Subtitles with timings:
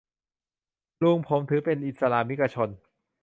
[1.03, 2.69] ลุงผมเป็นอิสลามิกชน